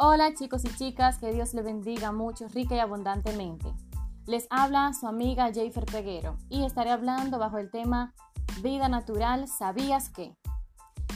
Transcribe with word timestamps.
Hola 0.00 0.32
chicos 0.32 0.64
y 0.64 0.68
chicas, 0.76 1.18
que 1.18 1.32
Dios 1.32 1.54
les 1.54 1.64
bendiga 1.64 2.12
mucho, 2.12 2.46
rica 2.46 2.76
y 2.76 2.78
abundantemente. 2.78 3.74
Les 4.26 4.46
habla 4.48 4.92
su 4.92 5.08
amiga 5.08 5.50
Jayfer 5.52 5.86
Peguero 5.86 6.36
y 6.48 6.64
estaré 6.64 6.90
hablando 6.90 7.40
bajo 7.40 7.58
el 7.58 7.68
tema 7.68 8.14
Vida 8.62 8.88
natural, 8.88 9.48
¿sabías 9.48 10.10
qué? 10.10 10.36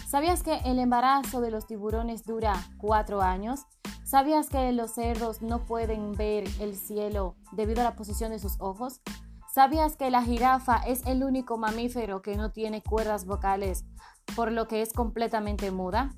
¿Sabías 0.08 0.42
que 0.42 0.56
el 0.64 0.80
embarazo 0.80 1.40
de 1.40 1.52
los 1.52 1.68
tiburones 1.68 2.24
dura 2.24 2.54
cuatro 2.76 3.22
años? 3.22 3.66
¿Sabías 4.02 4.48
que 4.48 4.72
los 4.72 4.94
cerdos 4.94 5.42
no 5.42 5.64
pueden 5.64 6.14
ver 6.14 6.42
el 6.58 6.74
cielo 6.74 7.36
debido 7.52 7.82
a 7.82 7.84
la 7.84 7.94
posición 7.94 8.32
de 8.32 8.40
sus 8.40 8.56
ojos? 8.58 9.00
¿Sabías 9.54 9.94
que 9.94 10.10
la 10.10 10.24
jirafa 10.24 10.78
es 10.78 11.06
el 11.06 11.22
único 11.22 11.56
mamífero 11.56 12.20
que 12.20 12.34
no 12.34 12.50
tiene 12.50 12.82
cuerdas 12.82 13.26
vocales, 13.26 13.84
por 14.34 14.50
lo 14.50 14.66
que 14.66 14.82
es 14.82 14.92
completamente 14.92 15.70
muda? 15.70 16.16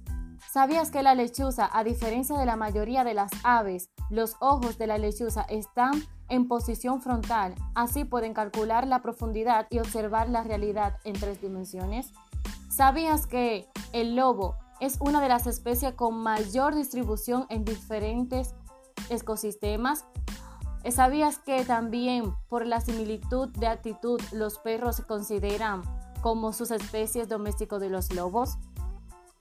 ¿Sabías 0.55 0.93
que 0.93 1.03
la 1.03 1.17
lechuza, 1.17 1.69
a 1.73 1.83
diferencia 1.83 2.39
de 2.39 2.47
la 2.47 2.55
mayoría 2.55 3.03
de 3.03 3.13
las 3.13 3.33
aves, 3.43 3.91
los 4.09 4.37
ojos 4.39 4.79
de 4.79 4.87
la 4.87 4.99
lechuza 4.99 5.43
están 5.49 6.01
en 6.29 6.47
posición 6.47 7.03
frontal? 7.03 7.57
Así 7.75 8.05
pueden 8.05 8.35
calcular 8.35 8.87
la 8.87 9.03
profundidad 9.03 9.67
y 9.69 9.81
observar 9.81 10.29
la 10.29 10.45
realidad 10.45 11.01
en 11.03 11.15
tres 11.15 11.41
dimensiones. 11.41 12.13
¿Sabías 12.71 13.27
que 13.27 13.69
el 13.93 14.15
lobo 14.15 14.55
es 14.79 14.99
una 15.01 15.21
de 15.21 15.29
las 15.29 15.49
especies 15.49 15.95
con 15.95 16.19
mayor 16.19 16.77
distribución 16.77 17.47
en 17.49 17.65
diferentes 17.65 18.55
ecosistemas? 19.11 20.05
¿Sabías 20.89 21.39
que 21.39 21.65
también 21.65 22.33
por 22.49 22.65
la 22.65 22.81
similitud 22.81 23.49
de 23.59 23.67
actitud 23.67 24.21
los 24.31 24.61
perros 24.61 24.95
se 24.95 25.03
consideran 25.03 25.83
como 26.23 26.53
sus 26.53 26.71
especies 26.71 27.29
domésticos 27.29 27.81
de 27.81 27.91
los 27.91 28.15
lobos? 28.15 28.57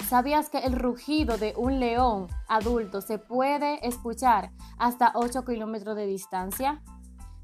¿Sabías 0.09 0.49
que 0.49 0.59
el 0.59 0.73
rugido 0.73 1.37
de 1.37 1.53
un 1.57 1.79
león 1.79 2.27
adulto 2.47 3.01
se 3.01 3.17
puede 3.17 3.85
escuchar 3.87 4.51
hasta 4.77 5.11
8 5.15 5.45
kilómetros 5.45 5.95
de 5.95 6.05
distancia? 6.05 6.83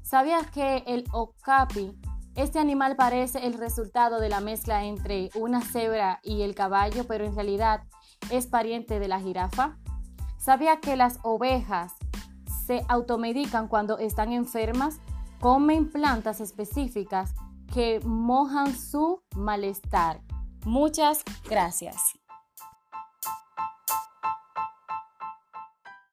¿Sabías 0.02 0.50
que 0.50 0.84
el 0.86 1.04
okapi, 1.12 1.98
este 2.34 2.58
animal 2.58 2.96
parece 2.96 3.46
el 3.46 3.54
resultado 3.54 4.20
de 4.20 4.28
la 4.28 4.40
mezcla 4.40 4.84
entre 4.84 5.30
una 5.34 5.62
cebra 5.62 6.20
y 6.22 6.42
el 6.42 6.54
caballo, 6.54 7.06
pero 7.06 7.24
en 7.24 7.34
realidad 7.34 7.82
es 8.30 8.46
pariente 8.46 8.98
de 8.98 9.08
la 9.08 9.20
jirafa? 9.20 9.78
¿Sabías 10.38 10.78
que 10.80 10.96
las 10.96 11.18
ovejas 11.22 11.94
se 12.66 12.84
automedican 12.88 13.68
cuando 13.68 13.98
están 13.98 14.32
enfermas? 14.32 15.00
Comen 15.40 15.90
plantas 15.90 16.40
específicas 16.40 17.34
que 17.72 18.00
mojan 18.04 18.76
su 18.76 19.22
malestar. 19.34 20.20
Muchas 20.64 21.24
gracias. 21.48 22.19